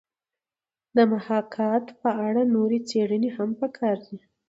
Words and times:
د 0.95 0.97
محاکات 1.11 1.85
په 2.01 2.09
اړه 2.27 2.41
نورې 2.55 2.79
څېړنې 2.89 3.29
هم 3.37 3.49
پکار 3.61 3.97
دي 4.07 4.17